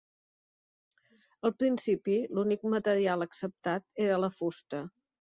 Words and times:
Al 1.49 1.53
principi 1.65 2.17
l'únic 2.39 2.67
material 2.79 3.29
acceptat 3.29 3.89
era 4.09 4.21
la 4.27 4.35
fusta. 4.43 4.87